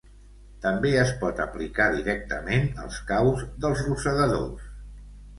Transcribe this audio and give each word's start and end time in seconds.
També 0.61 0.91
es 1.01 1.09
pot 1.23 1.41
aplicar 1.43 1.85
directament 1.95 2.65
als 2.85 2.97
caus 3.11 3.43
dels 3.67 3.83
rosegadors. 3.91 4.65